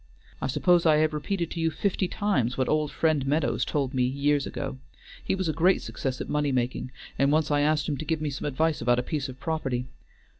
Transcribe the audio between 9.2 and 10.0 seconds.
of property.